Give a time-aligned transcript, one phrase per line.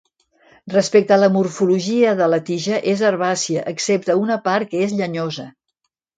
[0.75, 5.49] Respecte a la morfologia de la tija, és herbàcia, excepte una part que és llenyosa.